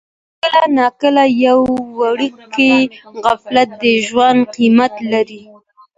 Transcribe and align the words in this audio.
کله 0.43 0.63
ناکله 0.77 1.25
یو 1.45 1.59
وړوکی 1.99 2.73
غفلت 3.23 3.69
د 3.81 3.83
ژوند 4.07 4.39
قیمت 4.55 4.93
لري. 5.11 5.41